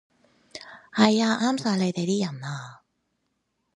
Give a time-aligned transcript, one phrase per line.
[0.91, 2.81] 係啊，啱晒你呢啲人啊